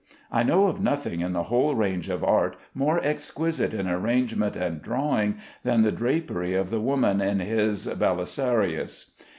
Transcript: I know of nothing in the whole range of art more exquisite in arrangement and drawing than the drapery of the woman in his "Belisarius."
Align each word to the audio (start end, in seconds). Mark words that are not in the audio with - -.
I 0.31 0.41
know 0.41 0.65
of 0.65 0.81
nothing 0.81 1.21
in 1.21 1.33
the 1.33 1.43
whole 1.43 1.75
range 1.75 2.09
of 2.09 2.23
art 2.23 2.55
more 2.73 2.99
exquisite 3.03 3.71
in 3.71 3.87
arrangement 3.87 4.55
and 4.55 4.81
drawing 4.81 5.35
than 5.61 5.83
the 5.83 5.91
drapery 5.91 6.55
of 6.55 6.71
the 6.71 6.81
woman 6.81 7.21
in 7.21 7.39
his 7.39 7.85
"Belisarius." 7.85 9.11